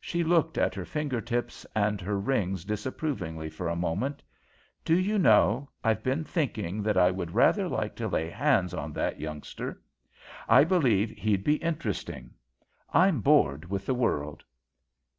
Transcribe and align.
She 0.00 0.24
looked 0.24 0.56
at 0.56 0.74
her 0.74 0.86
finger 0.86 1.20
tips 1.20 1.66
and 1.76 2.00
her 2.00 2.18
rings 2.18 2.64
disapprovingly 2.64 3.50
for 3.50 3.68
a 3.68 3.76
moment. 3.76 4.22
"Do 4.86 4.94
you 4.98 5.18
know, 5.18 5.68
I've 5.84 6.02
been 6.02 6.24
thinking 6.24 6.82
that 6.82 6.96
I 6.96 7.10
would 7.10 7.32
rather 7.34 7.68
like 7.68 7.94
to 7.96 8.08
lay 8.08 8.30
hands 8.30 8.72
on 8.72 8.94
that 8.94 9.20
youngster. 9.20 9.82
I 10.48 10.64
believe 10.64 11.10
he'd 11.10 11.44
be 11.44 11.56
interesting. 11.56 12.32
I'm 12.94 13.20
bored 13.20 13.68
with 13.68 13.84
the 13.84 13.92
world." 13.94 14.44